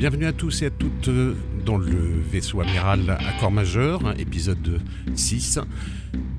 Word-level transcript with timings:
Bienvenue 0.00 0.24
à 0.24 0.32
tous 0.32 0.62
et 0.62 0.66
à 0.66 0.70
toutes 0.70 1.08
euh, 1.08 1.34
dans 1.66 1.76
le 1.76 2.22
vaisseau 2.32 2.62
amiral 2.62 3.18
Accord 3.28 3.50
majeur, 3.52 4.18
épisode 4.18 4.80
6. 5.14 5.58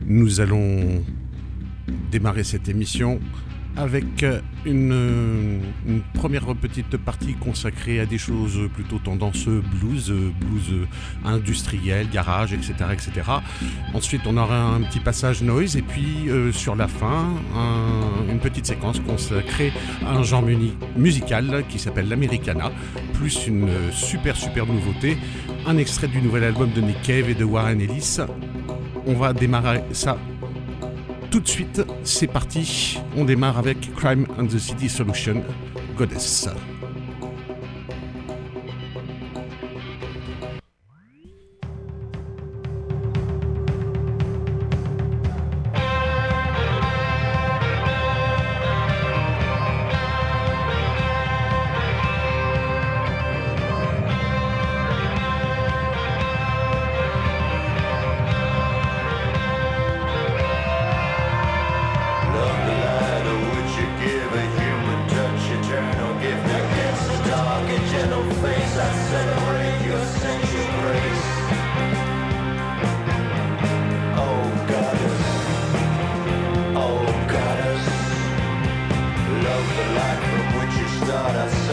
Nous 0.08 0.42
allons 0.42 1.06
démarrer 2.10 2.44
cette 2.44 2.70
émission 2.70 3.20
avec 3.78 4.26
une, 4.66 5.62
une, 5.88 6.02
première 6.14 6.46
petite 6.56 6.98
partie 6.98 7.34
consacrée 7.34 8.00
à 8.00 8.06
des 8.06 8.18
choses 8.18 8.60
plutôt 8.74 9.00
tendance 9.00 9.46
blues, 9.46 10.14
blues 10.40 10.88
industriel, 11.26 12.10
garage, 12.10 12.54
etc., 12.54 12.74
etc. 12.92 13.12
Ensuite, 13.94 14.22
on 14.26 14.38
aura 14.38 14.62
un 14.62 14.82
petit 14.82 15.00
passage 15.00 15.42
noise 15.42 15.78
et 15.78 15.82
puis 15.82 16.30
euh, 16.30 16.52
sur 16.52 16.76
la 16.76 16.88
fin, 16.88 17.30
un, 17.56 18.32
une 18.32 18.40
petite 18.40 18.66
séquence 18.66 19.00
consacrée 19.00 19.72
à 20.06 20.12
un 20.16 20.24
genre 20.24 20.44
musical 20.98 21.64
qui 21.70 21.80
s'appelle 21.80 22.10
l'Americana, 22.10 22.72
plus 23.14 23.48
une 23.48 23.70
super 23.92 24.36
super 24.36 24.66
nouveauté, 24.66 25.18
un 25.66 25.78
extrait 25.78 26.08
du 26.08 26.22
nouvel 26.22 26.44
album 26.44 26.72
de 26.72 26.82
Nick 26.82 27.02
Cave 27.04 27.30
et 27.30 27.36
de 27.36 27.44
Warren 27.44 27.80
Ellis. 27.80 28.18
On 29.06 29.14
va 29.14 29.34
démarrer 29.34 29.82
ça 29.92 30.18
tout 31.32 31.40
de 31.40 31.48
suite, 31.48 31.82
c'est 32.04 32.28
parti. 32.28 33.00
On 33.16 33.24
démarre 33.24 33.58
avec 33.58 33.96
Crime 33.96 34.28
and 34.38 34.48
the 34.48 34.60
City 34.60 34.90
Solution, 34.90 35.42
Goddess. 35.98 36.50
not 81.22 81.36
a 81.36 81.71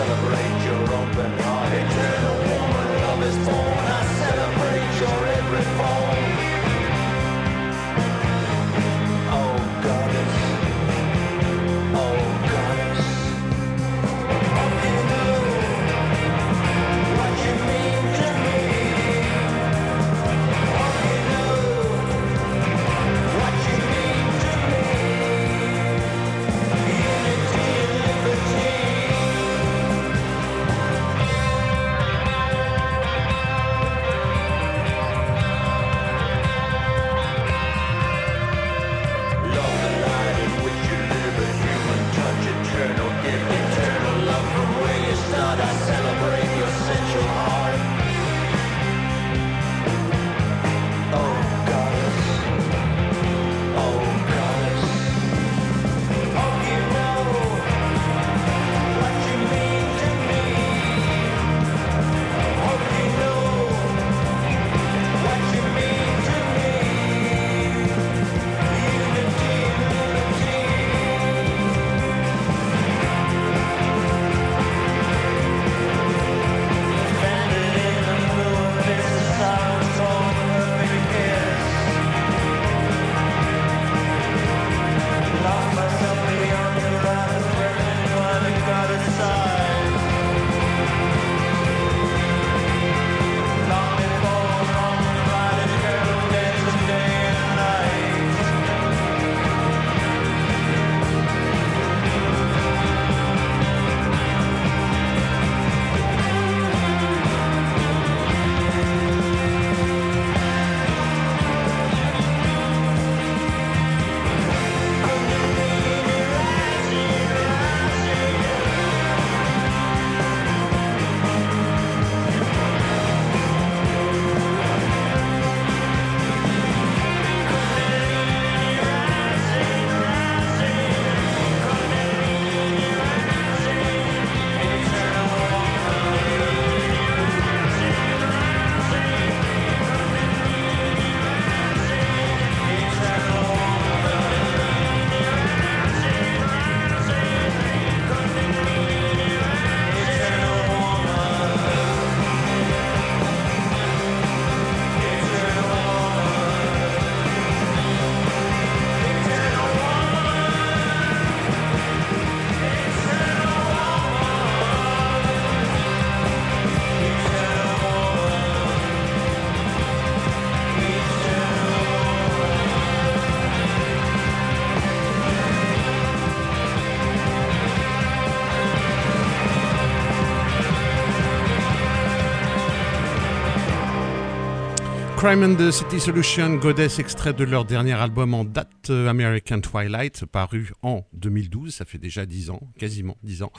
Crime 185.19 185.43
and 185.43 185.57
the 185.57 185.73
City 185.73 185.99
Solution, 185.99 186.59
Goddess, 186.59 187.01
extrait 187.01 187.33
de 187.33 187.43
leur 187.43 187.65
dernier 187.65 187.95
album 187.95 188.35
en 188.35 188.45
date, 188.45 188.91
euh, 188.91 189.09
American 189.09 189.61
Twilight, 189.61 190.25
paru 190.27 190.71
en 190.83 191.05
2012, 191.13 191.75
ça 191.75 191.85
fait 191.85 191.99
déjà 191.99 192.25
10 192.25 192.51
ans, 192.51 192.61
quasiment 192.79 193.17
10 193.25 193.43
ans. 193.43 193.51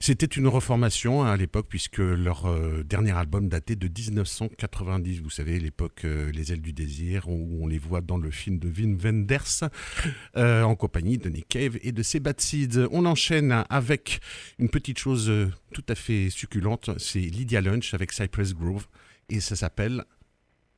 C'était 0.00 0.24
une 0.24 0.46
reformation 0.46 1.22
hein, 1.22 1.32
à 1.32 1.36
l'époque 1.36 1.66
puisque 1.68 1.98
leur 1.98 2.46
euh, 2.46 2.82
dernier 2.82 3.12
album 3.12 3.48
datait 3.48 3.76
de 3.76 3.88
1990. 3.88 5.20
Vous 5.20 5.30
savez, 5.30 5.58
l'époque 5.58 6.04
euh, 6.04 6.30
Les 6.32 6.50
ailes 6.50 6.62
du 6.62 6.72
désir 6.72 7.28
où 7.28 7.58
on 7.62 7.66
les 7.66 7.78
voit 7.78 8.00
dans 8.00 8.16
le 8.16 8.30
film 8.30 8.58
de 8.58 8.68
Wim 8.68 8.96
Wenders 8.98 9.68
euh, 10.38 10.62
en 10.62 10.76
compagnie 10.76 11.18
de 11.18 11.28
Nick 11.28 11.48
Cave 11.48 11.78
et 11.82 11.92
de 11.92 12.02
ses 12.02 12.20
Bad 12.20 12.40
Seeds. 12.40 12.86
On 12.90 13.04
enchaîne 13.04 13.64
avec 13.68 14.20
une 14.58 14.70
petite 14.70 14.98
chose 14.98 15.30
tout 15.74 15.84
à 15.90 15.94
fait 15.94 16.30
succulente. 16.30 16.90
C'est 16.98 17.20
Lydia 17.20 17.60
Lunch 17.60 17.92
avec 17.92 18.12
Cypress 18.12 18.54
Grove 18.54 18.86
et 19.28 19.40
ça 19.40 19.56
s'appelle 19.56 20.04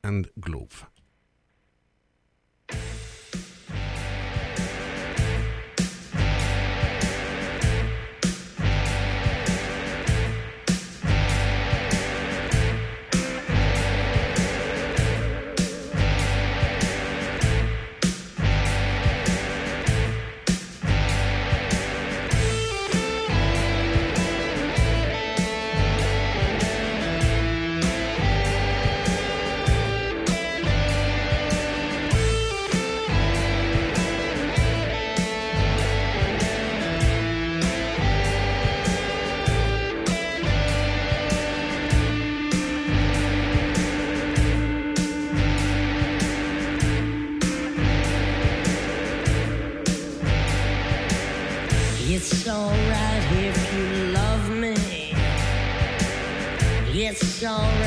And 0.03 0.29
down. 57.39 57.78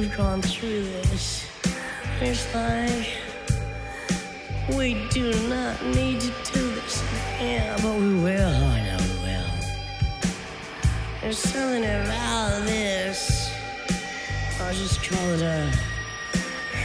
we've 0.00 0.16
gone 0.16 0.40
through 0.40 0.82
this. 0.82 1.46
It's 2.22 2.54
like 2.54 3.06
we 4.74 4.96
do 5.10 5.30
not 5.48 5.84
need 5.84 6.20
to 6.20 6.32
do 6.52 6.74
this 6.74 7.02
Yeah, 7.38 7.76
but 7.82 7.94
we 8.00 8.14
will. 8.14 8.54
I 8.76 8.80
know 8.86 8.96
we 8.96 9.14
will. 9.26 9.50
There's 11.20 11.38
something 11.38 11.84
about 11.84 12.62
this. 12.64 13.52
I'll 14.60 14.72
just 14.72 15.02
call 15.02 15.28
it 15.34 15.42
a 15.42 15.70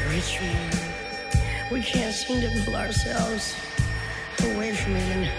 ritual. 0.10 0.50
We 1.72 1.82
can't 1.84 2.14
seem 2.14 2.42
to 2.42 2.64
pull 2.66 2.76
ourselves 2.76 3.56
away 4.44 4.74
from 4.74 4.98
it, 4.98 5.10
and 5.16 5.30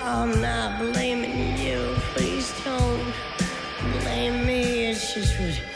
I'm 0.00 0.40
not 0.40 0.78
blaming 0.78 1.58
you. 1.58 1.96
Please 2.14 2.52
don't 2.64 3.12
blame 4.00 4.46
me. 4.46 4.86
It's 4.90 5.14
just 5.14 5.40
what. 5.40 5.75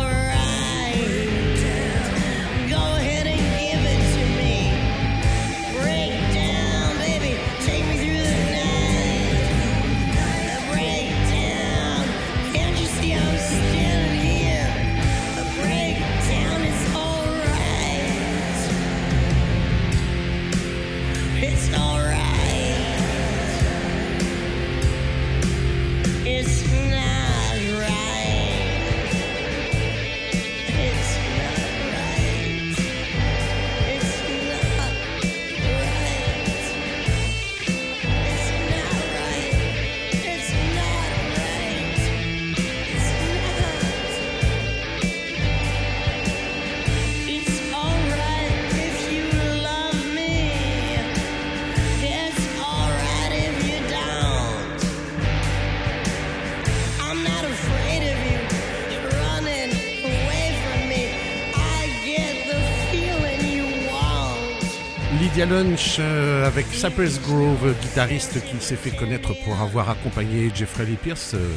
Glove. 65.45 65.51
Lunch 65.51 65.97
euh, 65.99 66.45
avec 66.45 66.67
Cypress 66.67 67.19
Grove, 67.21 67.73
guitariste 67.81 68.43
qui 68.45 68.63
s'est 68.63 68.75
fait 68.75 68.95
connaître 68.95 69.33
pour 69.43 69.59
avoir 69.59 69.89
accompagné 69.89 70.51
Jeffrey 70.53 70.85
Lee 70.85 70.97
Pierce, 71.01 71.33
euh, 71.33 71.49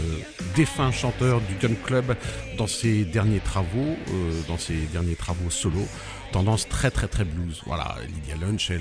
défunt 0.56 0.90
chanteur 0.90 1.40
du 1.42 1.54
Gun 1.60 1.74
Club, 1.84 2.16
dans 2.56 2.66
ses 2.66 3.04
derniers 3.04 3.40
travaux, 3.40 3.96
euh, 4.10 4.40
dans 4.48 4.58
ses 4.58 4.76
derniers 4.92 5.16
travaux 5.16 5.50
solo. 5.50 5.80
Tendance 6.32 6.68
très 6.68 6.90
très 6.90 7.08
très 7.08 7.24
blues. 7.24 7.62
Voilà, 7.66 7.96
Lydia 8.08 8.34
Lunch, 8.44 8.72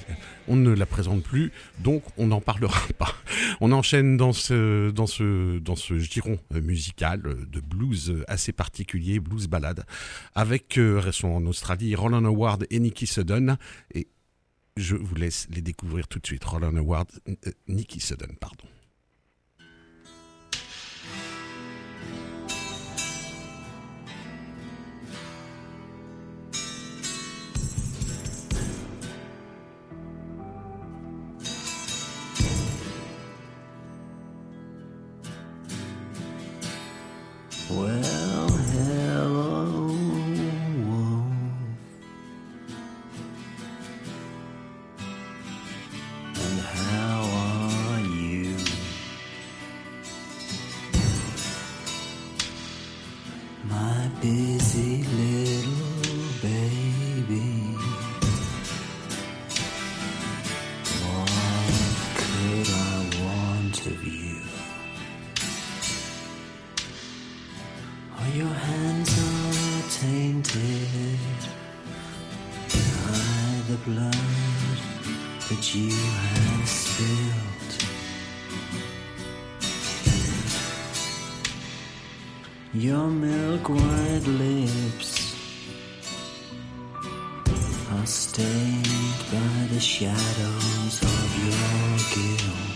on 0.47 0.55
ne 0.55 0.71
la 0.71 0.85
présente 0.85 1.21
plus, 1.21 1.51
donc 1.79 2.03
on 2.17 2.27
n'en 2.27 2.41
parlera 2.41 2.79
pas. 2.97 3.13
On 3.61 3.71
enchaîne 3.71 4.17
dans 4.17 4.33
ce, 4.33 4.89
dans 4.89 5.07
ce, 5.07 5.59
dans 5.59 5.75
ce 5.75 5.99
giron 5.99 6.39
musical 6.51 7.21
de 7.21 7.59
blues 7.59 8.23
assez 8.27 8.53
particulier, 8.53 9.19
blues 9.19 9.47
ballade, 9.47 9.83
avec, 10.33 10.79
restons 10.79 11.35
en 11.35 11.45
Australie, 11.45 11.93
Roland 11.95 12.25
Howard 12.25 12.65
et 12.71 12.79
Nicky 12.79 13.05
Sudden. 13.05 13.57
Et 13.93 14.07
je 14.77 14.95
vous 14.95 15.15
laisse 15.15 15.47
les 15.49 15.61
découvrir 15.61 16.07
tout 16.07 16.19
de 16.19 16.25
suite. 16.25 16.43
Roland 16.43 16.75
Howard, 16.75 17.07
euh, 17.27 17.51
Nicky 17.67 17.99
Sudden, 17.99 18.35
pardon. 18.39 18.65
Your 82.75 83.07
milk 83.07 83.69
white 83.69 84.25
lips 84.25 85.35
are 87.91 88.05
stained 88.07 88.87
by 89.31 89.67
the 89.71 89.79
shadows 89.79 91.03
of 91.03 91.37
your 91.45 92.37
guilt. 92.37 92.72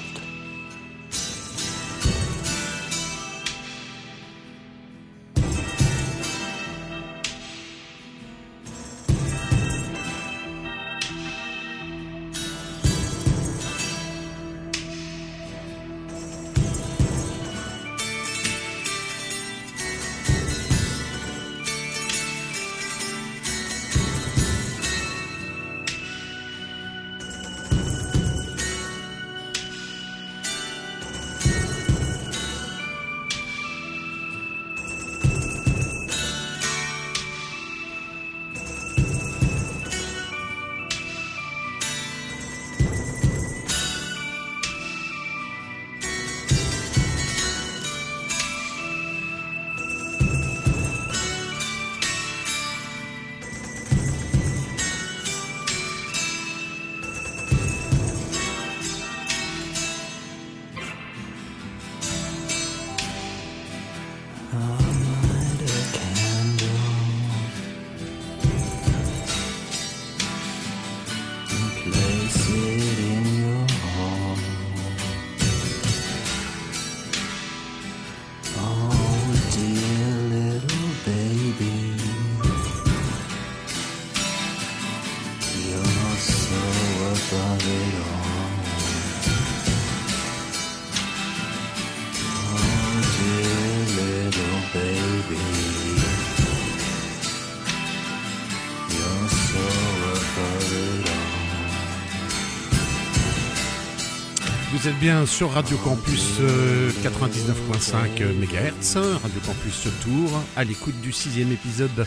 Vous 104.79 104.87
êtes 104.87 104.99
bien 104.99 105.25
sur 105.25 105.53
Radio 105.53 105.75
Campus 105.77 106.39
99.5 106.39 108.21
MHz, 108.21 108.97
Radio 109.23 109.41
Campus 109.43 109.87
Tour, 110.03 110.29
à 110.55 110.63
l'écoute 110.63 110.93
du 111.01 111.11
sixième 111.11 111.51
épisode 111.51 112.05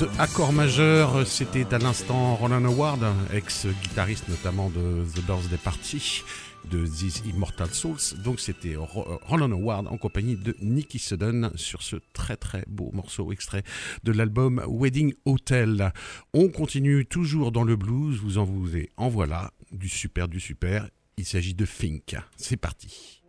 de 0.00 0.08
Accord 0.18 0.52
majeur. 0.52 1.24
C'était 1.24 1.72
à 1.72 1.78
l'instant 1.78 2.34
Roland 2.34 2.64
Howard, 2.64 3.04
ex-guitariste 3.32 4.28
notamment 4.28 4.68
de 4.70 5.04
The 5.14 5.24
Birthday 5.24 5.58
Party, 5.58 6.24
de 6.68 6.84
These 6.84 7.22
Immortal 7.24 7.72
Souls. 7.72 8.18
Donc 8.24 8.40
c'était 8.40 8.74
Roland 8.76 9.52
Howard 9.52 9.86
en 9.86 9.96
compagnie 9.96 10.34
de 10.34 10.56
Nicky 10.60 10.98
Sudden 10.98 11.52
sur 11.54 11.82
ce 11.82 11.94
très 12.12 12.36
très 12.36 12.64
beau 12.66 12.90
morceau 12.92 13.30
extrait 13.30 13.62
de 14.02 14.10
l'album 14.10 14.60
Wedding 14.68 15.14
Hotel. 15.24 15.92
On 16.34 16.48
continue 16.48 17.06
toujours 17.06 17.52
dans 17.52 17.62
le 17.62 17.76
blues, 17.76 18.18
vous 18.20 18.38
en 18.38 18.44
vous 18.44 18.70
en 18.96 19.08
voilà, 19.08 19.52
du 19.70 19.88
super 19.88 20.26
du 20.26 20.40
super 20.40 20.88
il 21.16 21.24
s'agit 21.24 21.54
de 21.54 21.64
Fink. 21.64 22.16
C'est 22.36 22.56
parti. 22.56 23.22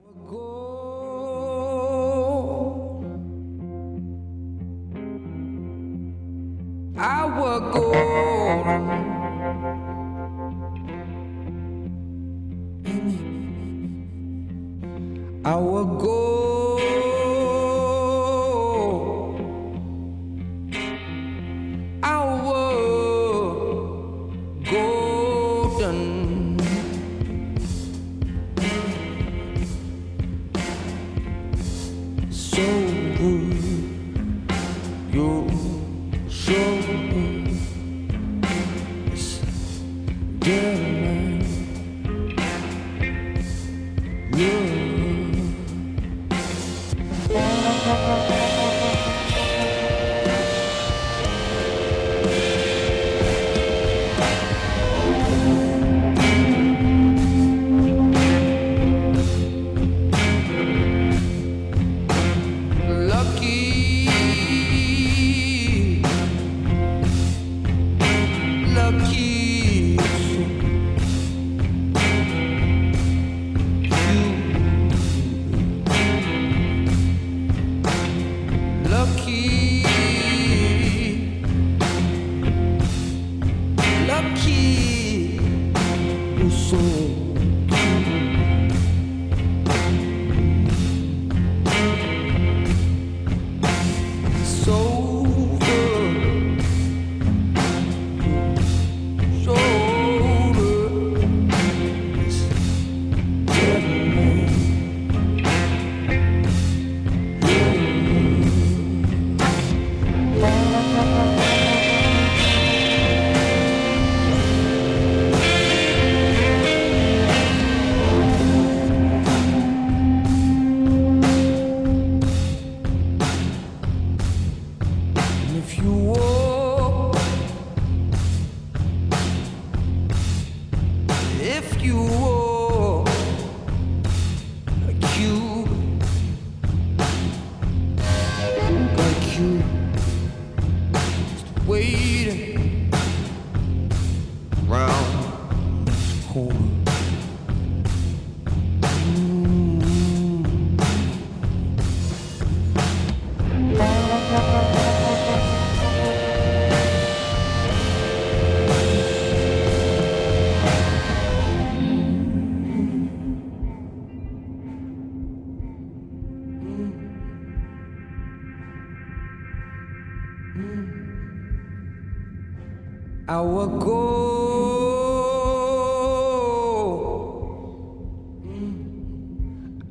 now 173.43 173.59
ago. 173.59 174.09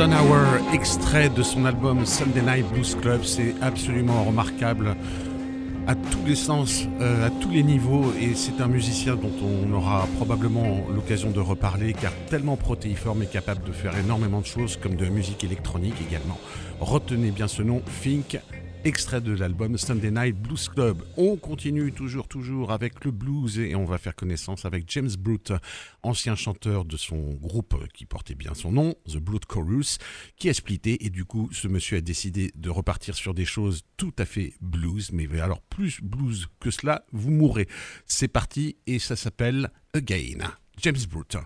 Hour, 0.00 0.72
extrait 0.72 1.28
de 1.28 1.42
son 1.42 1.66
album 1.66 2.06
Sunday 2.06 2.40
Night 2.40 2.66
Blues 2.72 2.96
Club, 3.02 3.22
c'est 3.22 3.54
absolument 3.60 4.24
remarquable 4.24 4.96
à 5.86 5.94
tous 5.94 6.24
les 6.24 6.36
sens, 6.36 6.86
euh, 7.02 7.26
à 7.26 7.30
tous 7.30 7.50
les 7.50 7.62
niveaux, 7.62 8.10
et 8.18 8.34
c'est 8.34 8.62
un 8.62 8.68
musicien 8.68 9.16
dont 9.16 9.32
on 9.42 9.70
aura 9.74 10.08
probablement 10.16 10.86
l'occasion 10.94 11.30
de 11.30 11.40
reparler, 11.40 11.92
car 11.92 12.12
tellement 12.30 12.56
protéiforme 12.56 13.24
et 13.24 13.26
capable 13.26 13.62
de 13.66 13.72
faire 13.72 13.92
énormément 13.98 14.40
de 14.40 14.46
choses, 14.46 14.78
comme 14.78 14.94
de 14.94 15.04
la 15.04 15.10
musique 15.10 15.44
électronique 15.44 15.96
également. 16.08 16.38
Retenez 16.80 17.30
bien 17.30 17.46
ce 17.46 17.62
nom, 17.62 17.82
Fink, 17.84 18.40
extrait 18.84 19.20
de 19.20 19.32
l'album 19.32 19.76
Sunday 19.76 20.10
Night 20.10 20.36
Blues 20.36 20.68
Club. 20.68 21.02
On 21.16 21.36
continue 21.36 21.92
toujours, 21.92 22.28
toujours 22.28 22.72
avec 22.72 23.04
le 23.04 23.10
blues 23.10 23.58
et 23.58 23.74
on 23.74 23.84
va 23.84 23.98
faire 23.98 24.14
connaissance 24.14 24.64
avec 24.64 24.84
James 24.88 25.10
Brute, 25.18 25.52
ancien 26.02 26.34
chanteur 26.34 26.84
de 26.84 26.96
son 26.96 27.34
groupe 27.34 27.76
qui 27.92 28.06
portait 28.06 28.34
bien 28.34 28.54
son 28.54 28.72
nom, 28.72 28.94
The 29.06 29.18
Blood 29.18 29.44
Chorus, 29.44 29.98
qui 30.36 30.48
a 30.48 30.54
splitté 30.54 31.04
et 31.04 31.10
du 31.10 31.24
coup 31.24 31.48
ce 31.52 31.68
monsieur 31.68 31.98
a 31.98 32.00
décidé 32.00 32.52
de 32.56 32.70
repartir 32.70 33.14
sur 33.14 33.34
des 33.34 33.44
choses 33.44 33.82
tout 33.96 34.14
à 34.18 34.24
fait 34.24 34.54
blues, 34.60 35.10
mais 35.12 35.28
alors 35.40 35.60
plus 35.60 36.00
blues 36.02 36.48
que 36.58 36.70
cela, 36.70 37.04
vous 37.12 37.30
mourrez. 37.30 37.68
C'est 38.06 38.28
parti 38.28 38.76
et 38.86 38.98
ça 38.98 39.16
s'appelle 39.16 39.70
Again. 39.94 40.52
James 40.78 40.96
Brute. 41.10 41.36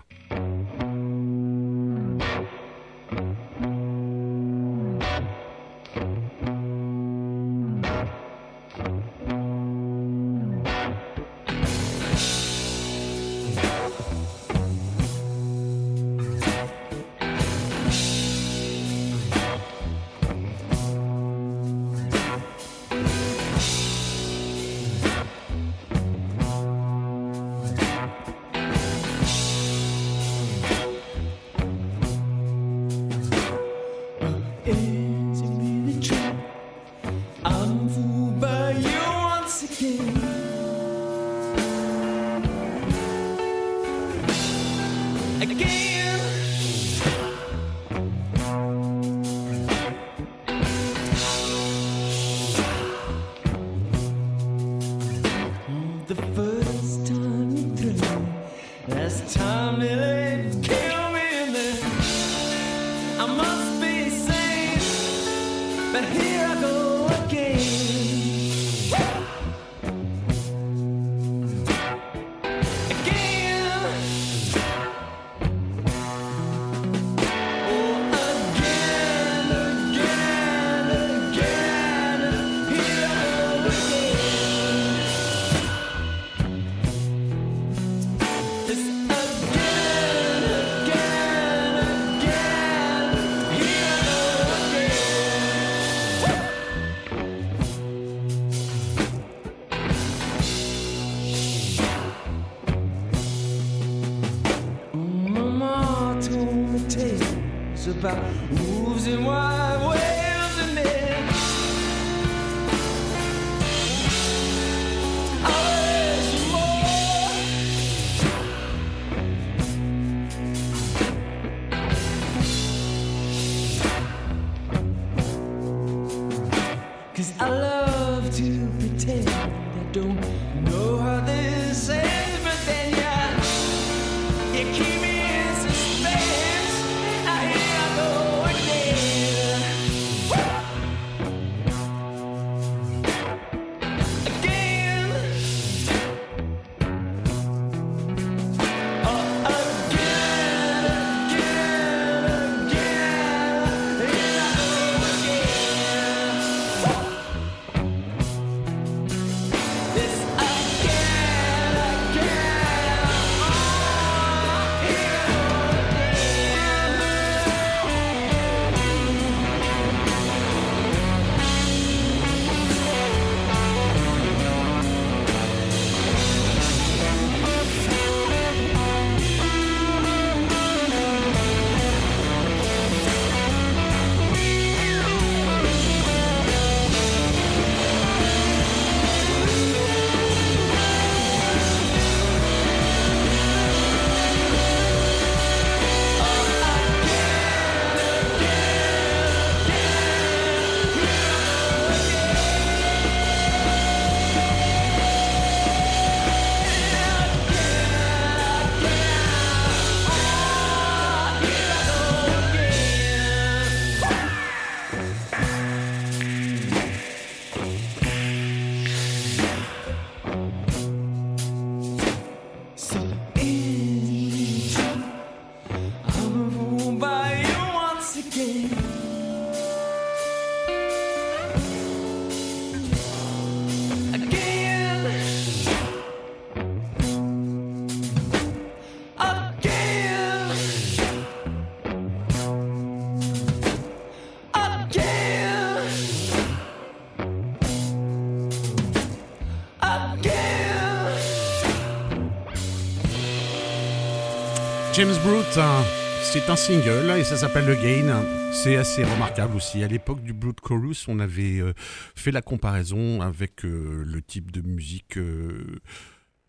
James 254.95 255.13
Brute, 255.25 255.57
hein. 255.57 255.83
c'est 256.23 256.49
un 256.49 256.55
single 256.55 257.11
et 257.17 257.25
ça 257.25 257.35
s'appelle 257.35 257.65
The 257.65 257.81
Gain. 257.81 258.23
C'est 258.53 258.77
assez 258.77 259.03
remarquable 259.03 259.57
aussi. 259.57 259.83
À 259.83 259.87
l'époque 259.87 260.23
du 260.23 260.31
Brute 260.31 260.61
Chorus, 260.61 261.09
on 261.09 261.19
avait 261.19 261.59
euh, 261.59 261.73
fait 262.15 262.31
la 262.31 262.41
comparaison 262.41 263.19
avec 263.19 263.65
euh, 263.65 264.03
le 264.05 264.21
type 264.21 264.51
de 264.51 264.61
musique 264.61 265.17
euh, 265.17 265.81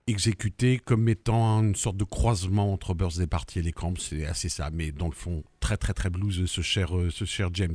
exécuté 0.08 0.78
comme 0.78 1.08
étant 1.08 1.60
une 1.62 1.74
sorte 1.74 1.96
de 1.96 2.04
croisement 2.04 2.72
entre 2.72 2.94
Birthday 2.94 3.26
Party 3.26 3.58
et 3.58 3.62
les 3.62 3.72
Cramps, 3.72 3.94
c'est 3.98 4.24
assez 4.24 4.48
ça, 4.48 4.70
mais 4.72 4.92
dans 4.92 5.08
le 5.08 5.12
fond, 5.14 5.42
très 5.58 5.76
très 5.76 5.94
très 5.94 6.10
blues 6.10 6.46
ce 6.46 6.60
cher, 6.60 6.96
euh, 6.96 7.10
ce 7.10 7.24
cher 7.24 7.50
James. 7.52 7.74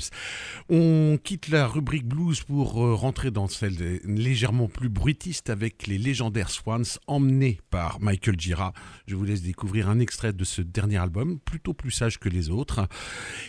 On 0.69 1.17
quitte 1.21 1.49
la 1.49 1.67
rubrique 1.67 2.05
blues 2.07 2.41
pour 2.43 2.81
euh, 2.81 2.95
rentrer 2.95 3.31
dans 3.31 3.49
celle 3.49 3.99
légèrement 4.05 4.69
plus 4.69 4.87
bruitiste 4.87 5.49
avec 5.49 5.87
les 5.87 5.97
légendaires 5.97 6.51
Swans 6.51 6.83
emmenés 7.05 7.59
par 7.69 7.99
Michael 7.99 8.39
Gira. 8.39 8.71
Je 9.07 9.15
vous 9.17 9.25
laisse 9.25 9.41
découvrir 9.41 9.89
un 9.89 9.99
extrait 9.99 10.31
de 10.31 10.45
ce 10.45 10.61
dernier 10.61 10.97
album, 10.97 11.37
plutôt 11.39 11.73
plus 11.73 11.91
sage 11.91 12.17
que 12.17 12.29
les 12.29 12.49
autres. 12.49 12.87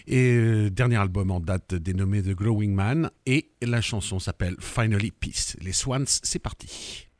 Et 0.08 0.32
euh, 0.32 0.70
dernier 0.70 0.96
album 0.96 1.30
en 1.30 1.38
date 1.38 1.76
dénommé 1.76 2.20
The 2.20 2.34
Growing 2.34 2.74
Man 2.74 3.10
et 3.26 3.52
la 3.62 3.80
chanson 3.80 4.18
s'appelle 4.18 4.56
Finally 4.58 5.12
Peace. 5.12 5.56
Les 5.60 5.72
Swans, 5.72 6.04
c'est 6.06 6.40
parti. 6.40 7.11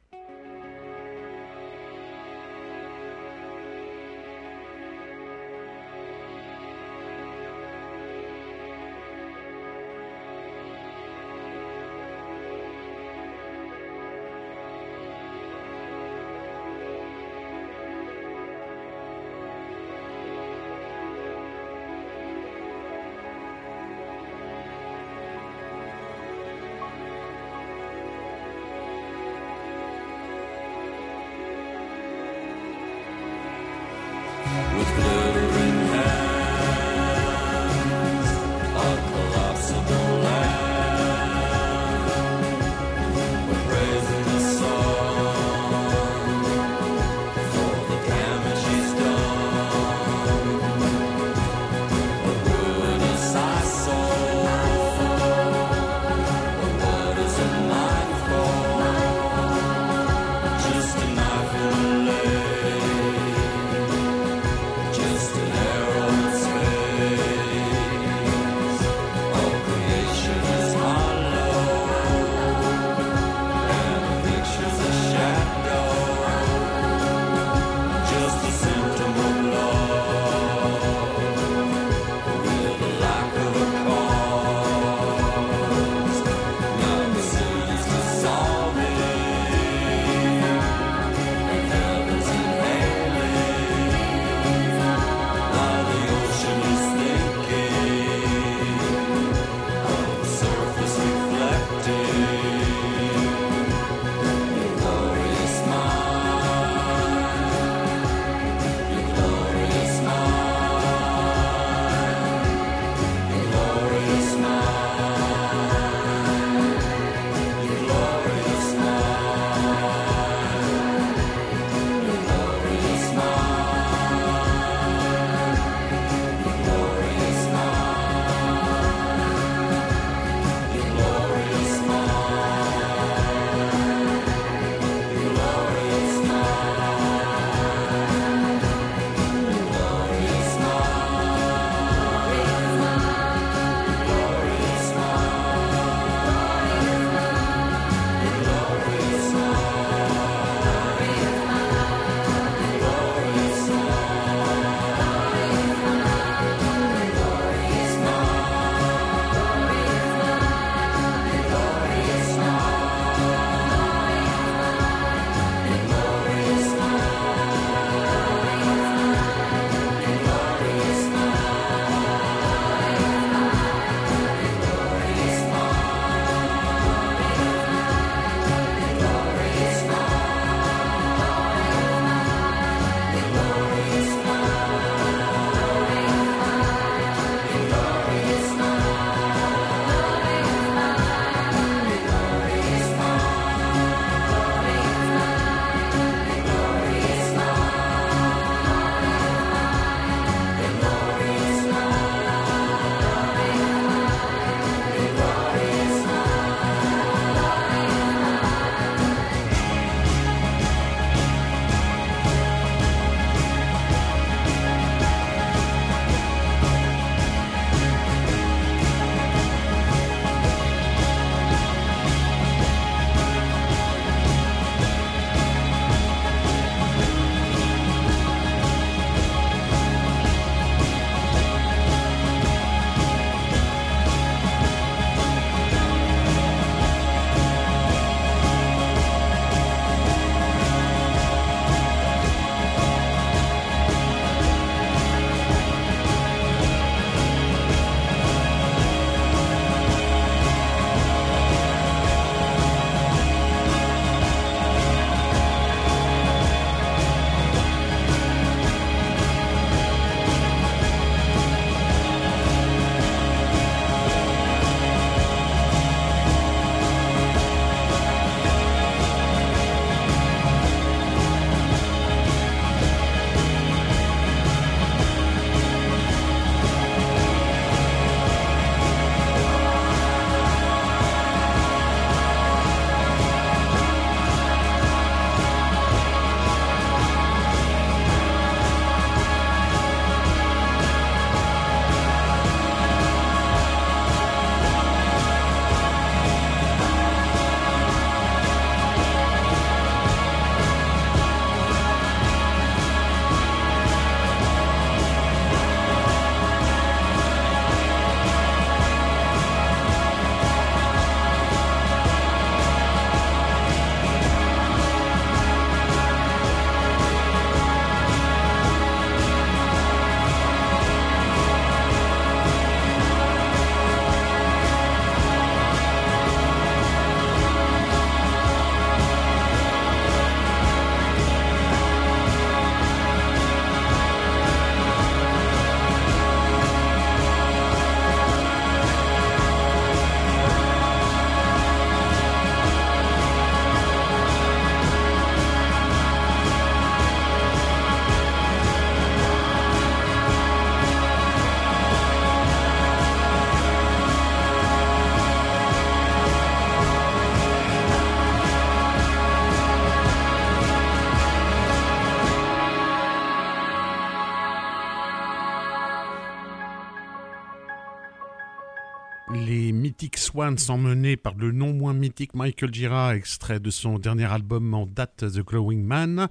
Emmenés 370.35 371.16
par 371.16 371.35
le 371.35 371.53
non 371.53 371.73
moins 371.75 371.92
mythique 371.92 372.35
Michael 372.35 372.73
Gira, 372.73 373.16
extrait 373.16 373.61
de 373.61 373.71
son 373.71 373.99
dernier 373.99 374.25
album 374.25 374.73
en 374.73 374.87
date 374.87 375.18
The 375.18 375.45
Glowing 375.45 375.85
Man. 375.85 376.29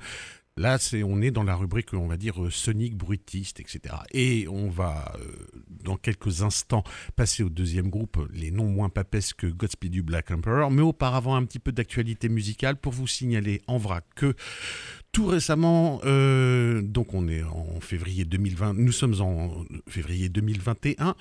Là, 0.58 0.78
c'est, 0.78 1.02
on 1.04 1.22
est 1.22 1.32
dans 1.32 1.44
la 1.44 1.56
rubrique, 1.56 1.94
on 1.94 2.08
va 2.08 2.18
dire, 2.18 2.44
euh, 2.44 2.50
sonique, 2.50 2.98
bruitiste, 2.98 3.60
etc. 3.60 3.96
Et 4.12 4.48
on 4.50 4.70
va, 4.70 5.14
euh, 5.18 5.48
dans 5.70 5.96
quelques 5.96 6.42
instants, 6.42 6.84
passer 7.16 7.42
au 7.42 7.50
deuxième 7.50 7.90
groupe, 7.90 8.20
les 8.34 8.52
non 8.52 8.66
moins 8.66 8.90
papesques 8.90 9.46
Godspeed 9.46 9.92
du 9.92 10.04
Black 10.04 10.30
Emperor. 10.30 10.70
Mais 10.70 10.82
auparavant, 10.82 11.36
un 11.36 11.46
petit 11.46 11.60
peu 11.60 11.72
d'actualité 11.72 12.28
musicale 12.28 12.76
pour 12.76 12.92
vous 12.92 13.08
signaler 13.08 13.62
en 13.68 13.78
vrac 13.78 14.04
que 14.16 14.36
tout 15.12 15.26
récemment, 15.26 16.00
euh, 16.06 16.82
donc 16.82 17.14
on 17.14 17.28
est 17.28 17.44
en 17.44 17.80
février 17.82 18.24
2020, 18.24 18.74
nous 18.76 18.92
sommes 18.94 19.20
en 19.20 19.66
février 19.90 20.30
2021, 20.30 21.16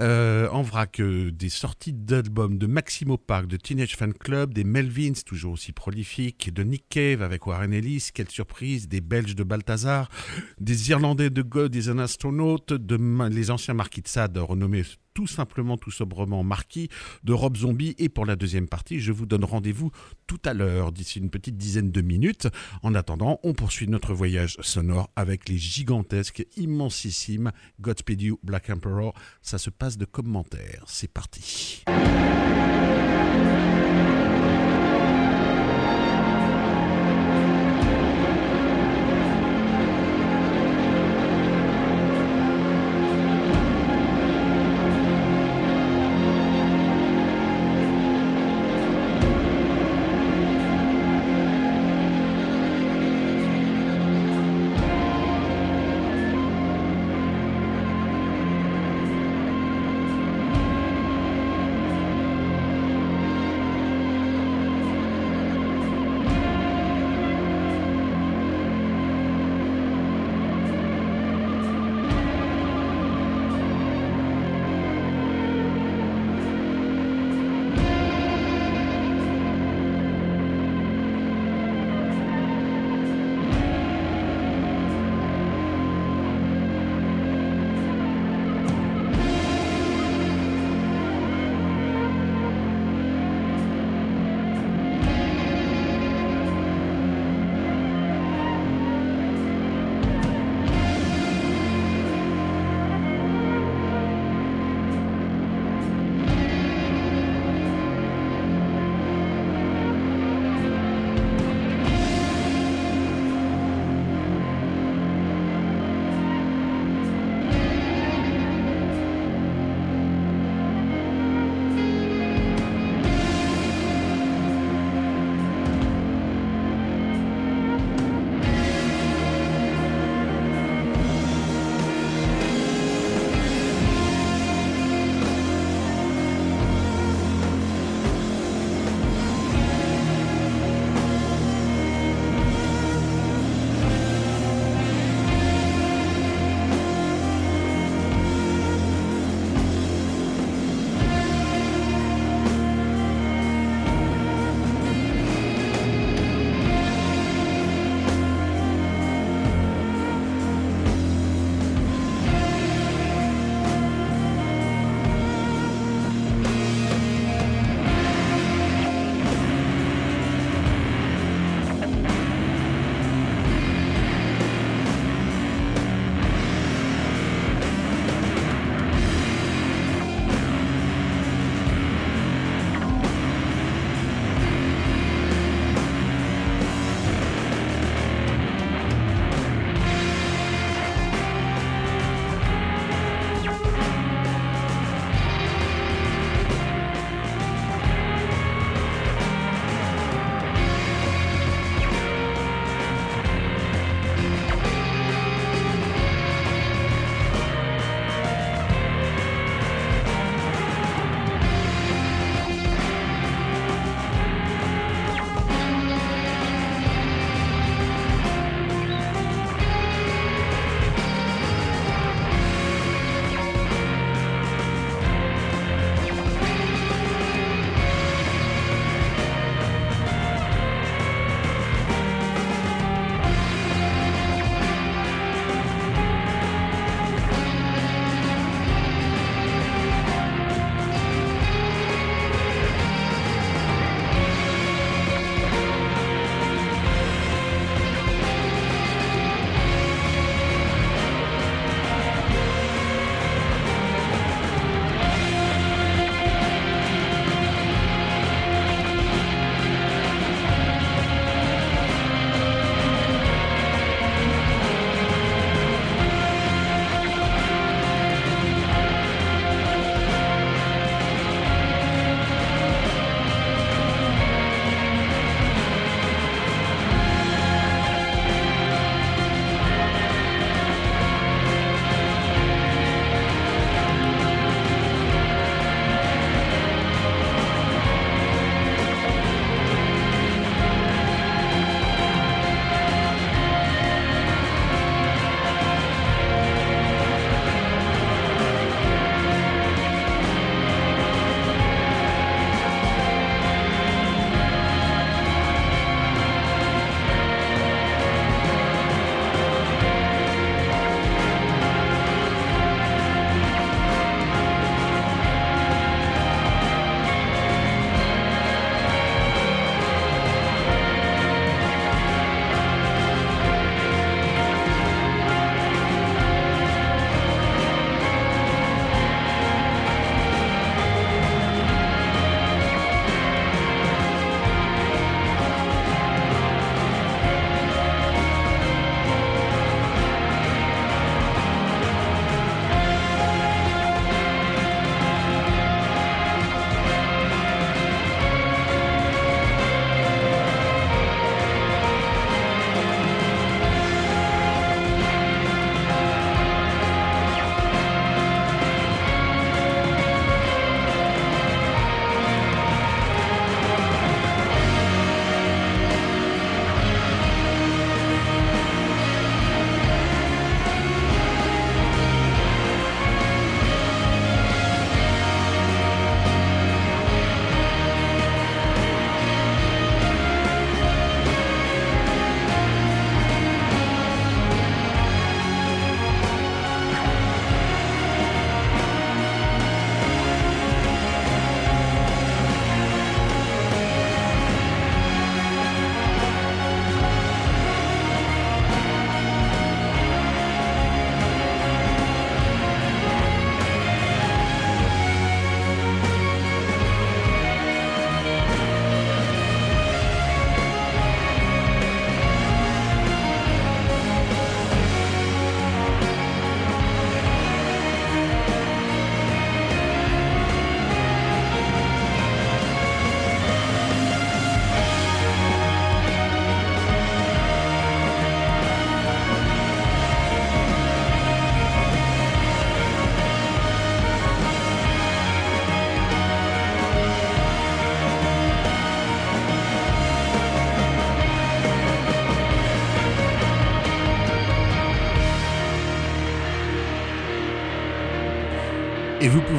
euh, 0.00 0.48
en 0.50 0.62
vrac 0.62 1.00
euh, 1.00 1.30
des 1.30 1.48
sorties 1.48 1.94
d'albums 1.94 2.58
de 2.58 2.66
Maximo 2.66 3.16
Park, 3.16 3.46
de 3.46 3.56
Teenage 3.56 3.96
Fan 3.96 4.12
Club, 4.12 4.52
des 4.52 4.64
Melvins, 4.64 5.12
toujours 5.24 5.54
aussi 5.54 5.72
prolifiques, 5.72 6.52
de 6.52 6.62
Nick 6.62 6.84
Cave 6.90 7.22
avec 7.22 7.46
Warren 7.46 7.72
Ellis, 7.72 8.10
quelle 8.12 8.28
surprise, 8.28 8.88
des 8.88 9.00
Belges 9.00 9.34
de 9.34 9.44
Balthazar, 9.44 10.10
des 10.60 10.90
Irlandais 10.90 11.30
de 11.30 11.42
God 11.42 11.72
des 11.72 11.88
un 11.88 11.98
astronaute, 11.98 12.74
de 12.74 12.98
les 13.28 13.50
anciens 13.50 13.74
marquis 13.74 14.02
de 14.02 14.08
Sade 14.08 14.36
renommés 14.36 14.84
tout 15.14 15.26
simplement, 15.26 15.76
tout 15.76 15.90
sobrement 15.90 16.42
marquis 16.42 16.88
de 17.24 17.32
Rob 17.32 17.56
Zombie. 17.56 17.94
Et 17.98 18.08
pour 18.08 18.26
la 18.26 18.36
deuxième 18.36 18.68
partie, 18.68 19.00
je 19.00 19.12
vous 19.12 19.26
donne 19.26 19.44
rendez-vous 19.44 19.90
tout 20.26 20.40
à 20.44 20.54
l'heure, 20.54 20.92
d'ici 20.92 21.18
une 21.18 21.30
petite 21.30 21.56
dizaine 21.56 21.90
de 21.90 22.00
minutes. 22.00 22.48
En 22.82 22.94
attendant, 22.94 23.40
on 23.42 23.52
poursuit 23.52 23.88
notre 23.88 24.14
voyage 24.14 24.56
sonore 24.60 25.10
avec 25.16 25.48
les 25.48 25.58
gigantesques, 25.58 26.46
immensissimes 26.56 27.52
Godspeed 27.80 28.22
You 28.22 28.38
Black 28.42 28.70
Emperor. 28.70 29.14
Ça 29.42 29.58
se 29.58 29.70
passe 29.70 29.96
de 29.96 30.04
commentaires. 30.04 30.84
C'est 30.86 31.12
parti. 31.12 31.84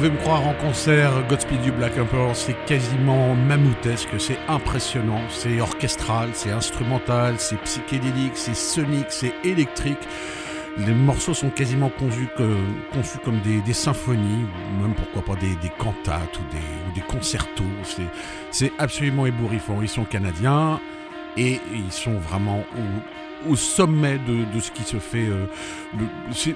Pouvez 0.02 0.16
me 0.16 0.20
croire 0.20 0.44
en 0.44 0.54
concert, 0.54 1.12
Godspeed 1.28 1.64
You 1.64 1.72
Black 1.74 1.96
Emperor, 1.96 2.34
c'est 2.34 2.56
quasiment 2.66 3.36
mammouthesque, 3.36 4.08
c'est 4.18 4.38
impressionnant, 4.48 5.20
c'est 5.28 5.60
orchestral, 5.60 6.30
c'est 6.32 6.50
instrumental, 6.50 7.36
c'est 7.38 7.56
psychédélique, 7.58 8.32
c'est 8.34 8.56
sonique, 8.56 9.06
c'est 9.10 9.32
électrique. 9.44 10.00
Les 10.76 10.92
morceaux 10.92 11.34
sont 11.34 11.50
quasiment 11.50 11.88
conçus, 11.88 12.28
comme 13.22 13.38
des, 13.42 13.72
symphonies, 13.72 14.44
ou 14.44 14.82
même 14.82 14.94
pourquoi 14.94 15.22
pas 15.22 15.40
des, 15.40 15.56
cantates 15.78 16.36
ou 16.36 16.92
des, 16.96 17.02
concertos. 17.02 17.62
C'est 18.50 18.72
absolument 18.78 19.26
ébouriffant. 19.26 19.82
Ils 19.82 19.88
sont 19.88 20.04
canadiens 20.04 20.80
et 21.36 21.60
ils 21.72 21.92
sont 21.92 22.18
vraiment 22.18 22.64
au, 23.48 23.54
sommet 23.54 24.18
de, 24.18 24.58
ce 24.58 24.72
qui 24.72 24.82
se 24.82 24.96
fait. 24.96 25.28
Euh, 25.28 25.46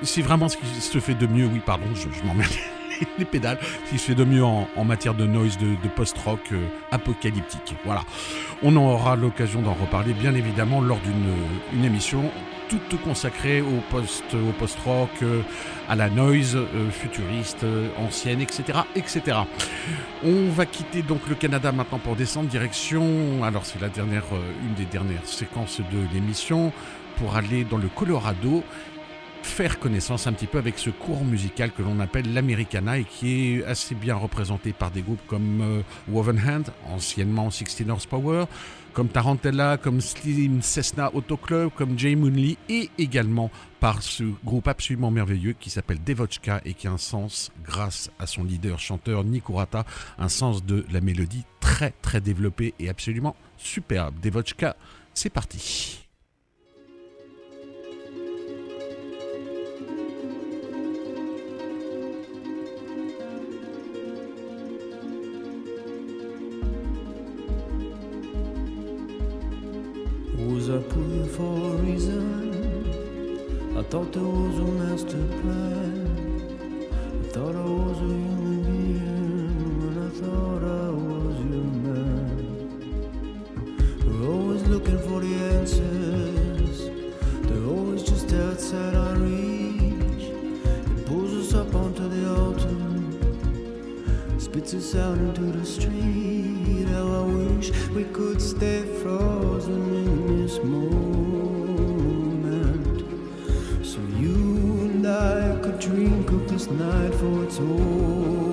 c'est 0.03 0.22
vraiment 0.22 0.49
ce 0.49 0.57
qui 0.57 0.66
se 0.66 0.99
fait 0.99 1.14
de 1.14 1.28
mieux. 1.28 1.47
Oui, 1.47 1.61
pardon, 1.64 1.86
je, 1.94 2.09
je 2.12 2.26
m'emmène 2.26 2.49
les 3.18 3.24
pédales, 3.24 3.59
qui 3.88 3.99
se 3.99 4.07
fait 4.07 4.14
de 4.14 4.24
mieux 4.24 4.44
en, 4.44 4.84
matière 4.84 5.14
de 5.14 5.26
noise, 5.26 5.59
de, 5.59 5.88
post-rock 5.94 6.40
euh, 6.53 6.66
apocalyptique. 6.90 7.74
Voilà. 7.84 8.03
On 8.62 8.76
aura 8.76 9.16
l'occasion 9.16 9.62
d'en 9.62 9.74
reparler, 9.74 10.12
bien 10.12 10.34
évidemment, 10.34 10.80
lors 10.80 10.99
d'une 11.01 11.84
émission 11.84 12.30
toute 12.68 13.01
consacrée 13.03 13.61
au 13.61 13.80
post 13.90 14.24
au 14.34 14.51
post-rock, 14.53 15.11
euh, 15.22 15.42
à 15.88 15.94
la 15.94 16.11
noise 16.11 16.57
euh, 16.57 16.90
futuriste, 16.90 17.64
ancienne, 17.99 18.40
etc., 18.40 18.80
etc. 18.97 19.38
On 20.24 20.51
va 20.51 20.66
quitter 20.66 21.03
donc 21.03 21.20
le 21.28 21.36
Canada 21.36 21.70
maintenant 21.70 21.99
pour 21.99 22.16
descendre 22.16 22.49
direction. 22.49 23.44
Alors 23.44 23.64
c'est 23.64 23.80
la 23.80 23.88
dernière, 23.88 24.24
une 24.66 24.74
des 24.74 24.84
dernières 24.84 25.26
séquences 25.26 25.80
de 25.80 26.12
l'émission 26.12 26.72
pour 27.16 27.36
aller 27.36 27.64
dans 27.64 27.78
le 27.78 27.88
Colorado 27.88 28.62
faire 29.47 29.78
connaissance 29.78 30.26
un 30.26 30.32
petit 30.32 30.47
peu 30.47 30.59
avec 30.59 30.78
ce 30.78 30.90
courant 30.90 31.24
musical 31.24 31.72
que 31.72 31.82
l'on 31.82 32.01
appelle 32.01 32.34
l'Americana 32.34 32.99
et 32.99 33.05
qui 33.05 33.55
est 33.55 33.64
assez 33.64 33.94
bien 33.94 34.14
représenté 34.14 34.72
par 34.72 34.90
des 34.90 35.03
groupes 35.03 35.24
comme 35.26 35.61
euh, 35.62 35.82
Woven 36.09 36.38
Hand, 36.38 36.72
anciennement 36.90 37.51
16 37.51 37.88
Horsepower, 37.88 38.44
comme 38.92 39.09
Tarantella, 39.09 39.78
comme 39.78 40.01
Slim 40.01 40.62
Cessna 40.62 41.14
Auto 41.14 41.36
Club, 41.36 41.70
comme 41.74 41.99
Jay 41.99 42.16
Moonley 42.16 42.57
et 42.68 42.90
également 42.99 43.51
par 43.78 44.03
ce 44.03 44.24
groupe 44.44 44.68
absolument 44.68 45.11
merveilleux 45.11 45.55
qui 45.59 45.70
s'appelle 45.70 46.03
Devochka 46.05 46.61
et 46.64 46.74
qui 46.74 46.88
a 46.88 46.92
un 46.92 46.99
sens, 46.99 47.51
grâce 47.64 48.11
à 48.18 48.26
son 48.26 48.44
leader 48.44 48.78
chanteur 48.78 49.24
Nikurata, 49.24 49.84
un 50.18 50.28
sens 50.28 50.64
de 50.64 50.84
la 50.90 51.01
mélodie 51.01 51.44
très 51.61 51.92
très 52.03 52.20
développé 52.20 52.74
et 52.78 52.88
absolument 52.88 53.36
superbe. 53.57 54.14
Devochka, 54.22 54.76
c'est 55.14 55.30
parti. 55.30 56.05
Was 70.67 70.75
I 70.75 70.83
put 70.89 71.31
for 71.31 71.75
a 71.75 71.77
reason? 71.77 72.19
I 73.79 73.83
thought 73.85 74.12
there 74.12 74.25
was 74.25 74.59
a 74.59 74.64
master 74.83 75.25
plan. 75.41 76.89
I 76.91 77.27
thought 77.29 77.55
I 77.55 77.64
was 77.64 77.99
a 77.99 78.03
human 78.03 78.62
being 78.64 79.79
when 79.81 79.97
I 80.03 80.11
thought 80.19 80.62
I 80.64 80.91
was 80.91 81.37
your 81.53 81.71
man. 81.87 82.37
We're 84.07 84.27
always 84.29 84.62
looking 84.64 84.99
for 84.99 85.21
the 85.21 85.35
answers. 85.55 86.91
They're 87.47 87.69
always 87.69 88.03
just 88.03 88.33
outside 88.33 88.97
our 88.97 89.14
reach. 89.19 90.25
It 90.25 91.07
pulls 91.07 91.33
us 91.33 91.55
up 91.55 91.73
onto 91.77 92.09
the 92.09 92.29
altar, 92.41 92.77
spits 94.41 94.75
us 94.75 94.97
out 94.97 95.19
into 95.19 95.43
the 95.43 95.64
street. 95.64 96.89
How 96.89 97.23
I 97.23 97.25
wish 97.25 97.71
we 97.91 98.03
could 98.03 98.43
stay 98.43 98.83
frozen 99.01 100.26
So 100.49 100.62
you 104.16 104.34
and 104.86 105.05
I 105.05 105.59
could 105.61 105.80
drink 105.80 106.30
of 106.30 106.49
this 106.49 106.70
night, 106.70 107.14
for 107.14 107.44
it's 107.44 107.59
over 107.59 108.45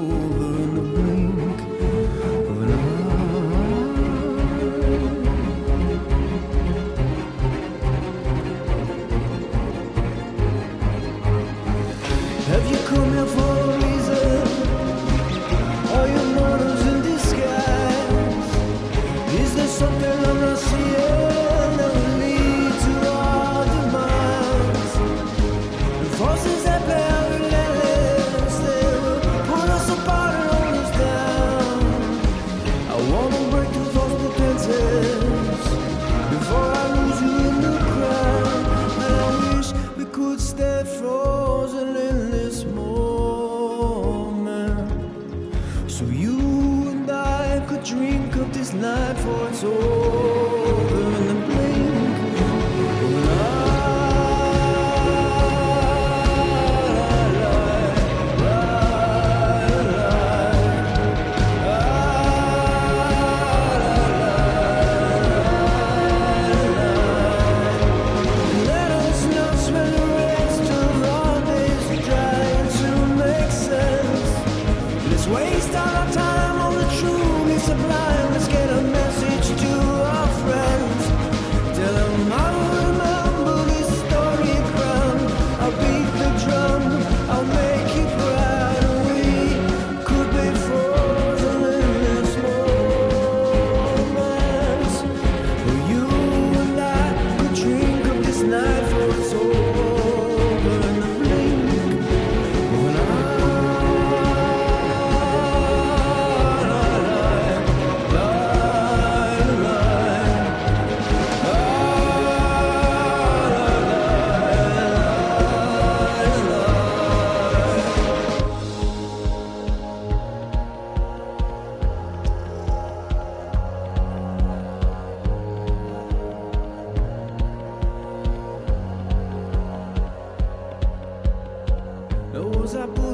I 132.76 132.88
blew 132.88 133.13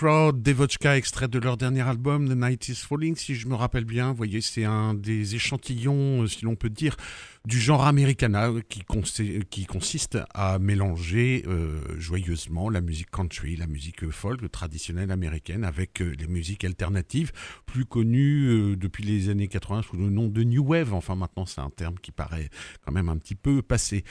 Crowd, 0.00 0.39
Devochka, 0.40 0.96
extrait 0.96 1.28
de 1.28 1.38
leur 1.38 1.58
dernier 1.58 1.82
album, 1.82 2.26
The 2.26 2.34
Night 2.34 2.68
is 2.70 2.76
Falling, 2.76 3.14
si 3.14 3.34
je 3.34 3.46
me 3.46 3.54
rappelle 3.54 3.84
bien. 3.84 4.08
Vous 4.08 4.16
voyez, 4.16 4.40
c'est 4.40 4.64
un 4.64 4.94
des 4.94 5.34
échantillons, 5.34 6.26
si 6.28 6.46
l'on 6.46 6.56
peut 6.56 6.70
dire, 6.70 6.96
du 7.46 7.58
genre 7.58 7.86
americana 7.86 8.50
qui, 8.68 8.82
qui 9.48 9.64
consiste 9.64 10.18
à 10.34 10.58
mélanger 10.58 11.42
euh, 11.46 11.80
joyeusement 11.98 12.68
la 12.68 12.82
musique 12.82 13.10
country, 13.10 13.56
la 13.56 13.66
musique 13.66 14.10
folk 14.10 14.50
traditionnelle 14.50 15.10
américaine 15.10 15.64
avec 15.64 16.02
euh, 16.02 16.14
les 16.18 16.26
musiques 16.26 16.64
alternatives 16.64 17.32
plus 17.64 17.86
connues 17.86 18.46
euh, 18.46 18.76
depuis 18.76 19.04
les 19.04 19.30
années 19.30 19.48
80 19.48 19.82
sous 19.82 19.96
le 19.96 20.10
nom 20.10 20.28
de 20.28 20.42
New 20.42 20.62
Wave. 20.62 20.92
Enfin 20.92 21.14
maintenant 21.14 21.46
c'est 21.46 21.62
un 21.62 21.70
terme 21.70 21.94
qui 22.02 22.12
paraît 22.12 22.50
quand 22.84 22.92
même 22.92 23.08
un 23.08 23.16
petit 23.16 23.34
peu 23.34 23.62
passé. 23.62 24.04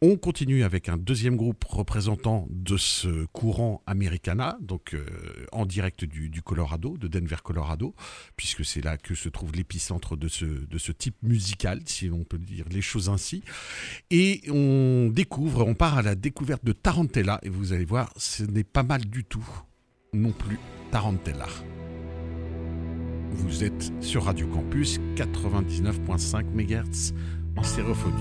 On 0.00 0.16
continue 0.16 0.64
avec 0.64 0.88
un 0.88 0.96
deuxième 0.96 1.36
groupe 1.36 1.62
représentant 1.64 2.48
de 2.50 2.76
ce 2.76 3.26
courant 3.26 3.82
americana, 3.86 4.58
donc 4.60 4.96
en 5.52 5.66
direct 5.72 6.04
du, 6.04 6.42
Colorado, 6.42 6.96
de 6.98 7.08
Denver, 7.08 7.36
Colorado, 7.42 7.94
puisque 8.36 8.64
c'est 8.64 8.82
là 8.82 8.98
que 8.98 9.14
se 9.14 9.28
trouve 9.28 9.52
l'épicentre 9.52 10.16
de 10.16 10.28
ce, 10.28 10.44
de 10.44 10.78
ce 10.78 10.92
type 10.92 11.16
musical, 11.22 11.80
si 11.86 12.08
l'on 12.08 12.24
peut 12.24 12.38
dire 12.38 12.66
les 12.70 12.82
choses 12.82 13.08
ainsi. 13.08 13.42
Et 14.10 14.42
on 14.50 15.08
découvre, 15.10 15.64
on 15.64 15.74
part 15.74 15.98
à 15.98 16.02
la 16.02 16.14
découverte 16.14 16.64
de 16.64 16.72
Tarantella, 16.72 17.40
et 17.42 17.48
vous 17.48 17.72
allez 17.72 17.84
voir, 17.84 18.12
ce 18.16 18.42
n'est 18.44 18.64
pas 18.64 18.82
mal 18.82 19.04
du 19.04 19.24
tout 19.24 19.46
non 20.12 20.32
plus 20.32 20.58
Tarantella. 20.90 21.48
Vous 23.30 23.64
êtes 23.64 23.92
sur 24.02 24.24
Radio 24.24 24.46
Campus 24.46 25.00
99.5 25.16 26.44
MHz 26.52 27.14
en 27.56 27.62
stéréophonie. 27.62 28.14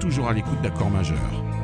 Toujours 0.00 0.28
à 0.28 0.34
l'écoute 0.34 0.60
d'accords 0.62 0.90
majeurs. 0.90 1.55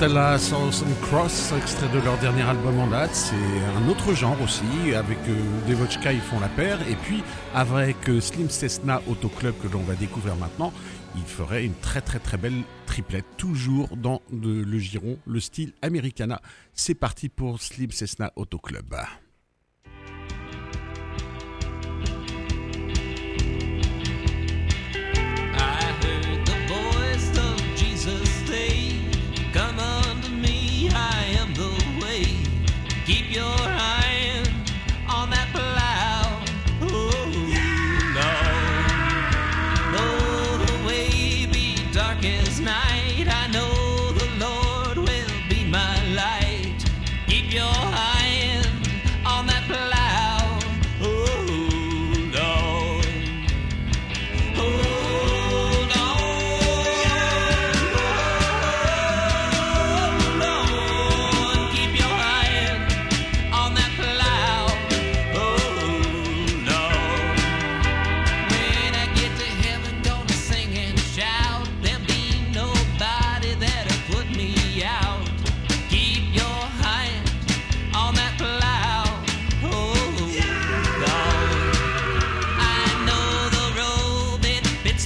Cross, 0.00 1.52
extrait 1.58 1.88
de 1.92 2.02
leur 2.02 2.16
dernier 2.18 2.40
album 2.40 2.78
en 2.78 2.86
date. 2.86 3.14
C'est 3.14 3.34
un 3.34 3.86
autre 3.86 4.14
genre 4.14 4.40
aussi. 4.42 4.94
Avec 4.94 5.18
euh, 5.28 5.68
Devochka, 5.68 6.10
ils 6.10 6.22
font 6.22 6.40
la 6.40 6.48
paire. 6.48 6.78
Et 6.88 6.94
puis, 6.94 7.22
avec 7.54 8.08
euh, 8.08 8.18
Slim 8.18 8.48
Cessna 8.48 9.02
Auto 9.06 9.28
Club, 9.28 9.54
que 9.62 9.68
l'on 9.68 9.82
va 9.82 9.94
découvrir 9.94 10.36
maintenant, 10.36 10.72
ils 11.16 11.24
feraient 11.24 11.66
une 11.66 11.74
très 11.74 12.00
très 12.00 12.18
très 12.18 12.38
belle 12.38 12.62
triplette, 12.86 13.26
toujours 13.36 13.94
dans 13.94 14.22
le 14.32 14.78
giron, 14.78 15.18
le 15.26 15.38
style 15.38 15.74
Americana. 15.82 16.40
C'est 16.72 16.94
parti 16.94 17.28
pour 17.28 17.60
Slim 17.60 17.90
Cessna 17.90 18.32
Auto 18.36 18.56
Club. 18.56 18.94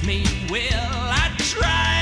Me 0.03 0.25
well. 0.51 0.63
I 0.73 1.31
tried 1.39 1.94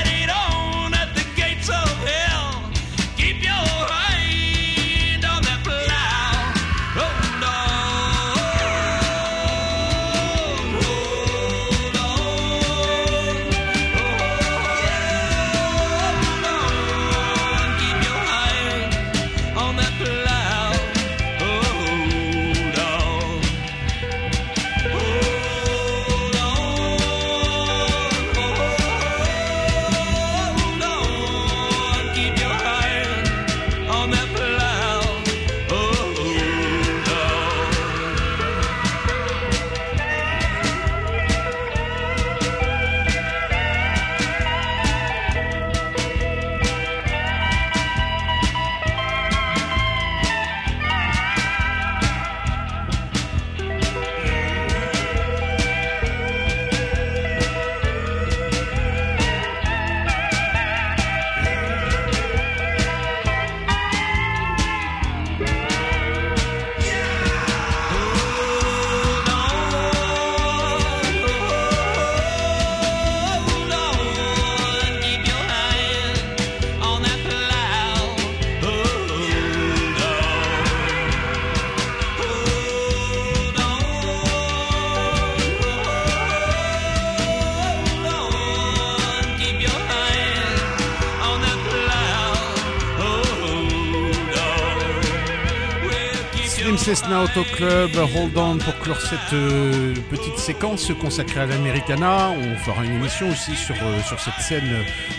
Auto 97.23 97.43
Club, 97.55 97.91
Hold 97.95 98.37
On 98.37 98.57
pour 98.57 98.77
clore 98.79 98.99
cette 98.99 99.31
euh, 99.31 99.93
petite 100.09 100.37
séquence 100.37 100.91
consacrée 100.99 101.39
à 101.39 101.45
l'Americana. 101.45 102.31
On 102.31 102.57
fera 102.57 102.83
une 102.83 102.95
émission 102.95 103.29
aussi 103.29 103.55
sur, 103.55 103.75
euh, 103.75 104.01
sur 104.05 104.19
cette 104.19 104.41
scène 104.41 104.69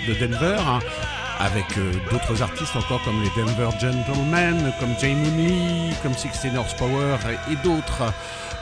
de 0.07 0.13
Denver. 0.13 0.59
hein, 0.61 0.81
avec 1.45 1.77
euh, 1.77 1.93
d'autres 2.11 2.43
artistes 2.43 2.75
encore 2.75 3.03
comme 3.05 3.21
les 3.21 3.29
Denver 3.37 3.69
Gentlemen, 3.79 4.73
comme 4.81 4.95
Jay 4.99 5.15
Mooney, 5.15 5.91
comme 6.03 6.15
Sixteen 6.15 6.57
Horsepower 6.57 7.19
et, 7.29 7.53
et 7.53 7.57
d'autres. 7.57 8.03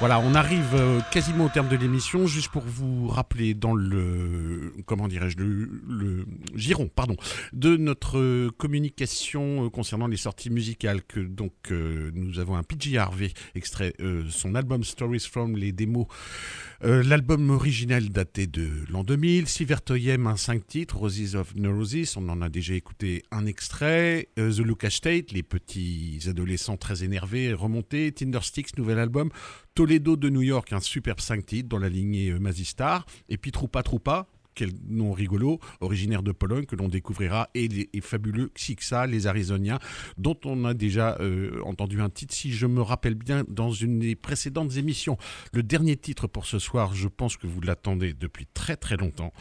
Voilà, 0.01 0.18
on 0.18 0.35
arrive 0.35 0.74
euh, 0.74 1.01
quasiment 1.12 1.45
au 1.45 1.49
terme 1.49 1.68
de 1.68 1.76
l'émission. 1.76 2.26
Juste 2.26 2.51
pour 2.51 2.62
vous 2.62 3.07
rappeler 3.07 3.55
dans 3.55 3.72
le 3.72 4.72
comment 4.85 5.07
dirais-je 5.07 5.37
le, 5.39 6.26
giron, 6.57 6.89
pardon, 6.93 7.14
de 7.53 7.76
notre 7.76 8.18
euh, 8.18 8.51
communication 8.59 9.70
concernant 9.70 10.09
les 10.09 10.16
sorties 10.16 10.51
musicales 10.51 11.05
que 11.05 11.20
donc 11.20 11.53
nous 11.70 12.41
avons 12.41 12.57
un 12.57 12.64
PG 12.64 12.99
Harvey 12.99 13.33
extrait 13.55 13.95
son 14.28 14.55
album 14.57 14.83
Stories 14.83 15.20
from 15.30 15.57
les 15.57 15.70
démos. 15.72 16.07
L'album 16.83 17.51
original 17.51 18.09
daté 18.09 18.49
de 18.49 18.68
l'an 18.91 19.05
2000, 19.05 19.47
Sivertoyem, 19.47 20.26
un 20.26 20.37
5 20.37 20.66
titres, 20.66 20.97
Roses 20.97 21.37
of 21.37 21.55
Neurosis, 21.55 22.16
on 22.16 22.28
en 22.28 22.43
a 22.43 22.49
déjà 22.49 22.71
écouté 22.76 23.22
un 23.30 23.46
extrait, 23.46 24.28
euh, 24.38 24.52
The 24.52 24.58
Lucas 24.58 24.90
State, 24.90 25.32
les 25.32 25.42
petits 25.42 26.20
adolescents 26.26 26.76
très 26.76 27.04
énervés, 27.04 27.52
remontés, 27.52 28.12
Tindersticks, 28.12 28.76
nouvel 28.78 28.98
album, 28.98 29.30
Toledo 29.74 30.16
de 30.16 30.28
New 30.28 30.42
York, 30.42 30.72
un 30.72 30.80
superbe 30.80 31.20
5 31.20 31.44
titres 31.44 31.68
dans 31.68 31.78
la 31.78 31.88
lignée 31.88 32.30
euh, 32.30 32.38
Mazistar, 32.38 33.06
et 33.28 33.38
puis 33.38 33.52
Troupa 33.52 33.82
Troupa, 33.82 34.26
quel 34.55 34.70
nom 34.88 35.12
rigolo, 35.12 35.61
originaire 35.80 36.22
de 36.22 36.32
Pologne, 36.32 36.66
que 36.66 36.76
l'on 36.76 36.88
découvrira, 36.88 37.48
et 37.55 37.68
les 37.68 37.88
fabuleux 38.00 38.50
Xixa, 38.55 39.07
les 39.07 39.26
Arizoniens, 39.26 39.78
dont 40.18 40.38
on 40.44 40.64
a 40.64 40.74
déjà 40.74 41.16
euh, 41.20 41.61
entendu 41.64 42.00
un 42.00 42.11
titre, 42.11 42.34
si 42.34 42.53
je 42.53 42.66
me 42.66 42.82
rappelle 42.82 43.14
bien, 43.14 43.44
dans 43.48 43.72
une 43.72 43.98
des 43.98 44.16
précédentes 44.16 44.76
émissions. 44.76 45.16
Le 45.53 45.62
dernier 45.62 45.96
titre 45.96 46.26
pour 46.26 46.46
ce 46.46 46.59
soir, 46.59 46.94
je 46.94 47.09
pense 47.09 47.36
que 47.36 47.46
vous 47.46 47.61
l'attendez 47.61 48.12
depuis 48.12 48.46
très 48.53 48.76
très 48.76 48.96
longtemps. 48.96 49.32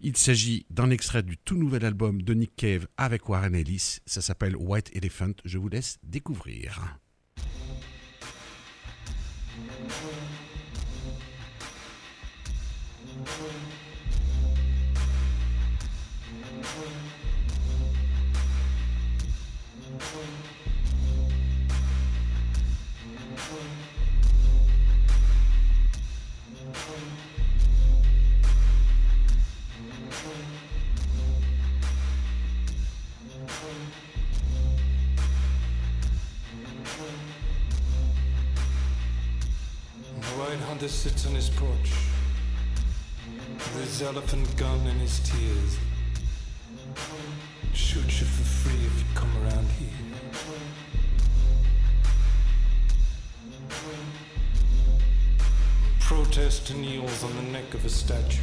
Il 0.00 0.16
s'agit 0.16 0.66
d'un 0.70 0.90
extrait 0.90 1.22
du 1.22 1.36
tout 1.36 1.56
nouvel 1.56 1.84
album 1.84 2.22
de 2.22 2.34
Nick 2.34 2.56
Cave 2.56 2.86
avec 2.96 3.28
Warren 3.28 3.54
Ellis. 3.54 3.98
Ça 4.06 4.20
s'appelle 4.20 4.56
White 4.56 4.90
Elephant. 4.94 5.32
Je 5.44 5.58
vous 5.58 5.68
laisse 5.68 5.98
découvrir. 6.02 6.98
Hunter 40.82 40.94
sits 40.94 41.26
on 41.28 41.34
his 41.36 41.48
porch 41.48 41.92
with 43.54 43.84
his 43.84 44.02
elephant 44.02 44.56
gun 44.56 44.84
and 44.88 45.00
his 45.00 45.20
tears. 45.20 45.78
Shoot 47.72 48.02
you 48.02 48.26
for 48.26 48.42
free 48.42 48.84
if 48.86 48.98
you 48.98 49.04
come 49.14 49.30
around 49.44 49.68
here. 49.78 49.88
Protester 56.00 56.74
kneels 56.74 57.22
on 57.22 57.36
the 57.36 57.42
neck 57.52 57.74
of 57.74 57.84
a 57.84 57.88
statue. 57.88 58.42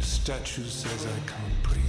The 0.00 0.04
statue 0.04 0.64
says, 0.64 1.06
I 1.06 1.30
can't 1.30 1.62
breathe. 1.62 1.84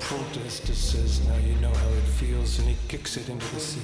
Protester 0.00 0.74
says, 0.74 1.26
Now 1.28 1.36
you 1.36 1.54
know 1.56 1.74
how 1.74 1.88
it 1.88 2.08
feels, 2.16 2.58
and 2.60 2.68
he 2.68 2.76
kicks 2.88 3.18
it 3.18 3.28
into 3.28 3.54
the 3.54 3.60
sea. 3.60 3.82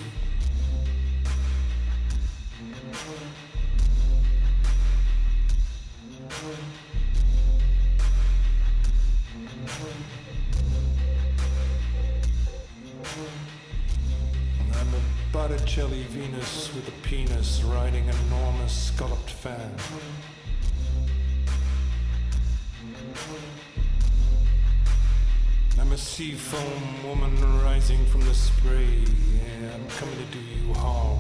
Riding 17.65 18.09
an 18.09 18.15
enormous 18.27 18.73
scalloped 18.73 19.31
fan. 19.31 19.75
I'm 25.79 25.93
a 25.93 25.97
sea 25.97 26.33
foam 26.33 27.09
woman 27.09 27.63
rising 27.63 28.05
from 28.07 28.21
the 28.23 28.35
spray. 28.35 28.85
Yeah, 28.85 29.75
I'm 29.75 29.87
coming 29.89 30.17
to 30.17 30.25
do 30.33 30.39
you 30.39 30.75
harm. 30.75 31.19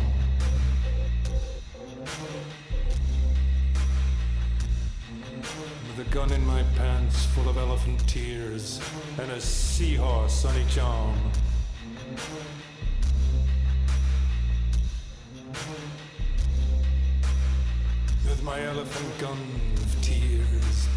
With 5.96 6.06
a 6.06 6.10
gun 6.10 6.32
in 6.32 6.46
my 6.46 6.62
pants 6.76 7.26
full 7.26 7.48
of 7.48 7.56
elephant 7.56 8.06
tears 8.08 8.80
and 9.18 9.30
a 9.32 9.40
seahorse 9.40 10.44
on 10.44 10.56
each 10.58 10.78
arm. 10.78 11.18
My 18.60 18.66
elephant 18.66 19.18
gun 19.18 19.38
of 19.76 20.02
tears, 20.02 20.88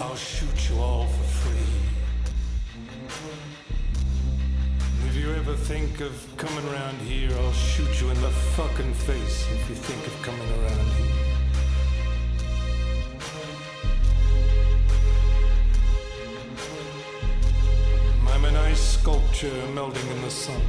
I'll 0.00 0.16
shoot 0.16 0.68
you 0.68 0.78
all 0.78 1.06
for 1.06 1.24
free. 1.40 1.74
If 5.08 5.14
you 5.16 5.32
ever 5.34 5.54
think 5.54 6.00
of 6.00 6.12
coming 6.36 6.66
around 6.68 6.98
here, 6.98 7.30
I'll 7.38 7.52
shoot 7.52 8.00
you 8.00 8.10
in 8.10 8.20
the 8.20 8.30
fucking 8.56 8.92
face 8.94 9.46
if 9.50 9.68
you 9.68 9.74
think 9.74 10.06
of 10.06 10.22
coming 10.22 10.50
around 10.58 10.88
here. 10.98 11.24
I'm 18.28 18.44
an 18.44 18.56
ice 18.56 18.98
sculpture 18.98 19.66
melting 19.74 20.08
in 20.08 20.20
the 20.22 20.30
sun. 20.30 20.60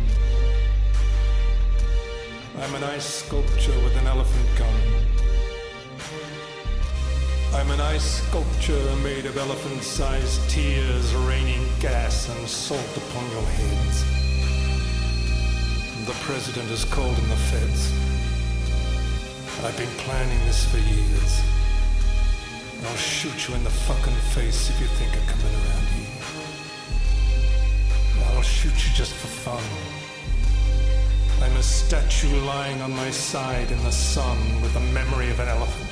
I'm 2.58 2.74
an 2.76 2.84
ice 2.86 3.26
sculpture 3.26 3.78
with 3.84 3.98
an 3.98 4.08
elephant 4.08 4.58
gun. 4.58 5.15
I'm 7.56 7.72
an 7.72 7.80
ice 7.80 8.22
sculpture 8.22 8.96
made 8.98 9.26
of 9.26 9.38
elephant 9.38 9.82
sized 9.82 10.50
tears 10.50 11.16
raining 11.16 11.66
gas 11.80 12.28
and 12.28 12.50
salt 12.50 12.98
upon 12.98 13.32
your 13.32 13.46
heads. 13.46 14.04
The 16.06 16.18
president 16.26 16.68
has 16.68 16.84
called 16.84 17.18
in 17.18 17.30
the 17.30 17.38
feds. 17.48 17.94
I've 19.64 19.78
been 19.78 19.96
planning 20.04 20.38
this 20.46 20.66
for 20.70 20.80
years. 20.80 21.42
I'll 22.90 22.98
shoot 22.98 23.48
you 23.48 23.56
in 23.56 23.64
the 23.64 23.70
fucking 23.88 24.20
face 24.36 24.70
if 24.70 24.78
you 24.82 24.88
think 24.88 25.16
of 25.16 25.26
coming 25.26 25.56
around 25.56 25.88
here. 25.96 26.12
I'll 28.36 28.42
shoot 28.42 28.76
you 28.86 28.94
just 28.94 29.14
for 29.14 29.28
fun. 29.28 29.64
I'm 31.42 31.56
a 31.56 31.64
statue 31.64 32.36
lying 32.42 32.82
on 32.82 32.92
my 32.92 33.12
side 33.12 33.72
in 33.72 33.82
the 33.84 33.94
sun 33.94 34.62
with 34.62 34.74
the 34.74 34.82
memory 34.92 35.32
of 35.32 35.40
an 35.40 35.48
elephant. 35.48 35.85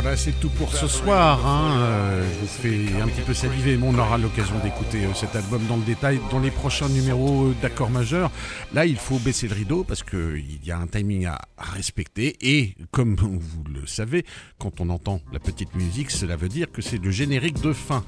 Voilà, 0.00 0.16
c'est 0.16 0.38
tout 0.38 0.50
pour 0.50 0.72
ce 0.72 0.86
soir. 0.86 1.44
hein. 1.44 1.80
Euh, 1.80 2.22
je 2.32 2.38
vous 2.38 2.46
fais 2.46 3.02
un 3.02 3.08
petit 3.08 3.22
peu 3.22 3.34
saliver, 3.34 3.76
mais 3.76 3.84
on 3.84 3.98
aura 3.98 4.16
l'occasion 4.16 4.54
d'écouter 4.62 5.04
euh, 5.04 5.12
cet 5.12 5.34
album 5.34 5.60
dans 5.66 5.76
le 5.76 5.82
détail 5.82 6.20
dans 6.30 6.38
les 6.38 6.52
prochains 6.52 6.88
numéros 6.88 7.46
euh, 7.46 7.54
d'accords 7.60 7.90
majeurs. 7.90 8.30
Là, 8.72 8.86
il 8.86 8.94
faut 8.94 9.18
baisser 9.18 9.48
le 9.48 9.56
rideau 9.56 9.82
parce 9.82 10.04
qu'il 10.04 10.64
y 10.64 10.70
a 10.70 10.78
un 10.78 10.86
timing 10.86 11.26
à, 11.26 11.40
respecter. 11.58 12.36
Et 12.40 12.76
comme 12.92 13.16
vous 13.18 13.64
le 13.74 13.88
savez, 13.88 14.24
quand 14.60 14.80
on 14.80 14.88
entend 14.90 15.20
la 15.32 15.40
petite 15.40 15.74
musique, 15.74 16.12
cela 16.12 16.36
veut 16.36 16.48
dire 16.48 16.70
que 16.70 16.80
c'est 16.80 17.02
le 17.02 17.10
générique 17.10 17.60
de 17.60 17.72
fin. 17.72 18.04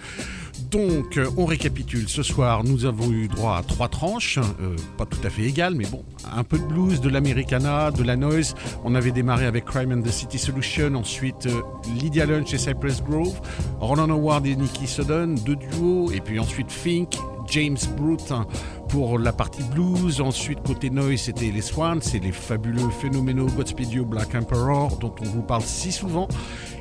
Donc, 0.71 1.19
on 1.37 1.45
récapitule. 1.45 2.09
Ce 2.09 2.23
soir, 2.23 2.63
nous 2.63 2.85
avons 2.85 3.11
eu 3.11 3.27
droit 3.27 3.57
à 3.57 3.63
trois 3.63 3.89
tranches, 3.89 4.39
pas 4.99 5.07
tout 5.07 5.19
à 5.25 5.31
fait 5.31 5.43
égales, 5.43 5.75
mais 5.75 5.87
bon, 5.87 6.05
un 6.31 6.45
peu 6.45 6.59
de 6.59 6.65
blues, 6.65 7.01
de 7.01 7.09
l'americana, 7.09 7.91
de 7.91 8.03
la 8.03 8.17
noise. 8.17 8.55
On 8.85 8.95
avait 8.95 9.11
démarré 9.11 9.47
avec 9.47 9.65
Crime 9.65 9.93
and 9.93 10.03
the 10.03 10.13
City 10.13 10.39
Solution, 10.39 10.95
ensuite 10.95 11.49
Lydia 11.87 12.27
Lunch 12.27 12.55
et 12.55 12.59
Cypress 12.59 13.03
Grove, 13.03 13.41
Ronan 13.81 14.11
Howard 14.11 14.47
et 14.47 14.57
Nicky 14.57 14.87
Sudden, 14.87 15.35
deux 15.45 15.57
duos, 15.57 16.11
et 16.13 16.21
puis 16.21 16.39
ensuite 16.39 16.71
Fink, 16.71 17.17
James 17.51 17.79
Brute 17.97 18.31
hein, 18.31 18.47
pour 18.89 19.19
la 19.19 19.33
partie 19.33 19.63
blues. 19.63 20.21
Ensuite, 20.21 20.61
côté 20.67 20.91
noise, 20.91 21.21
c'était 21.21 21.51
les 21.51 21.63
Swans, 21.63 22.01
c'est 22.01 22.19
les 22.19 22.33
fabuleux 22.33 22.89
phénoménaux 22.91 23.47
Godspeed 23.47 23.93
You 23.93 24.05
Black 24.05 24.35
Emperor, 24.35 24.97
dont 24.99 25.15
on 25.21 25.25
vous 25.25 25.43
parle 25.43 25.63
si 25.63 25.91
souvent. 25.91 26.29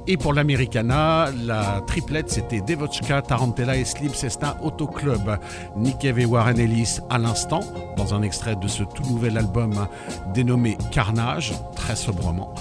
Et 0.07 0.17
pour 0.17 0.33
l'Americana, 0.33 1.29
la 1.43 1.81
triplette, 1.85 2.29
c'était 2.29 2.61
Devochka, 2.61 3.21
Tarantella 3.21 3.77
et 3.77 3.85
Sleep 3.85 4.15
Cessna 4.15 4.57
Auto 4.63 4.87
Club. 4.87 5.37
Nick 5.75 5.99
Cave 5.99 6.19
et 6.19 6.25
Warren 6.25 6.59
Ellis 6.59 6.99
à 7.09 7.17
l'instant, 7.17 7.61
dans 7.97 8.13
un 8.13 8.21
extrait 8.21 8.55
de 8.55 8.67
ce 8.67 8.83
tout 8.83 9.03
nouvel 9.03 9.37
album 9.37 9.87
dénommé 10.33 10.77
Carnage, 10.91 11.53
très 11.75 11.95
sobrement. 11.95 12.53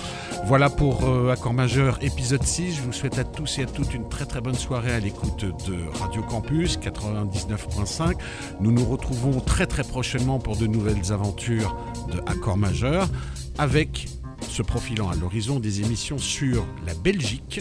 Voilà 0.48 0.70
pour 0.70 1.04
euh, 1.04 1.30
Accord 1.30 1.52
Majeur 1.52 1.98
épisode 2.02 2.42
6. 2.42 2.76
Je 2.76 2.80
vous 2.80 2.94
souhaite 2.94 3.18
à 3.18 3.24
tous 3.24 3.58
et 3.58 3.64
à 3.64 3.66
toutes 3.66 3.92
une 3.92 4.08
très 4.08 4.24
très 4.24 4.40
bonne 4.40 4.54
soirée 4.54 4.94
à 4.94 4.98
l'écoute 4.98 5.44
de 5.44 5.76
Radio 5.98 6.22
Campus 6.22 6.78
99.5. 6.78 8.14
Nous 8.58 8.72
nous 8.72 8.84
retrouvons 8.86 9.40
très 9.40 9.66
très 9.66 9.84
prochainement 9.84 10.38
pour 10.38 10.56
de 10.56 10.66
nouvelles 10.66 11.12
aventures 11.12 11.76
de 12.10 12.18
Accord 12.24 12.56
Majeur 12.56 13.10
avec 13.58 14.08
se 14.48 14.62
profilant 14.62 15.10
à 15.10 15.14
l'horizon 15.16 15.60
des 15.60 15.82
émissions 15.82 16.16
sur 16.16 16.64
la 16.86 16.94
Belgique, 16.94 17.60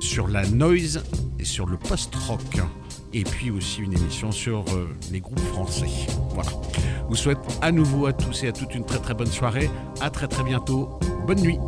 sur 0.00 0.26
la 0.26 0.44
noise 0.48 1.04
et 1.38 1.44
sur 1.44 1.66
le 1.66 1.76
post-rock. 1.76 2.60
Et 3.12 3.24
puis 3.24 3.50
aussi 3.50 3.80
une 3.82 3.92
émission 3.92 4.32
sur 4.32 4.64
euh, 4.74 4.88
les 5.10 5.20
groupes 5.20 5.40
français. 5.40 5.86
Voilà. 6.30 6.50
Je 6.50 7.08
vous 7.08 7.16
souhaite 7.16 7.38
à 7.62 7.72
nouveau 7.72 8.06
à 8.06 8.12
tous 8.12 8.44
et 8.44 8.48
à 8.48 8.52
toutes 8.52 8.74
une 8.74 8.84
très 8.84 8.98
très 8.98 9.14
bonne 9.14 9.30
soirée. 9.30 9.70
À 10.00 10.10
très 10.10 10.28
très 10.28 10.42
bientôt. 10.42 10.98
Bonne 11.26 11.40
nuit. 11.40 11.58